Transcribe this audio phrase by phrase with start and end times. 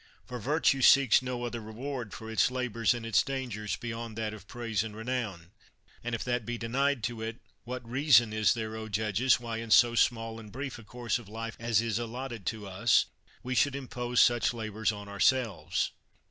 [0.25, 4.47] For virtue seeks no other reward for its labors and its dangers beyond that of
[4.47, 5.51] praise and renown;
[6.03, 9.69] and if that be denied to it, what reason is there, O judges, why in
[9.69, 13.05] so small and brief a course of life as is allotted to us,
[13.43, 15.91] we should im pose such labors on ourselves?